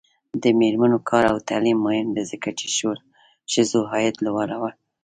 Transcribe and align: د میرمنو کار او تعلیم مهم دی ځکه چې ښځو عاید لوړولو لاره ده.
د 0.43 0.43
میرمنو 0.59 0.97
کار 1.09 1.23
او 1.31 1.37
تعلیم 1.49 1.77
مهم 1.87 2.07
دی 2.15 2.23
ځکه 2.31 2.49
چې 2.59 2.67
ښځو 3.53 3.79
عاید 3.91 4.15
لوړولو 4.25 4.61
لاره 4.61 4.69
ده. 4.71 4.71